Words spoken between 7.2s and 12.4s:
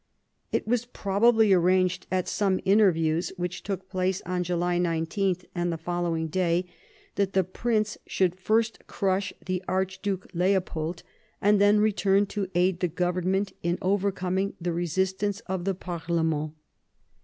the prince should first crush the Archduke Leopold and then return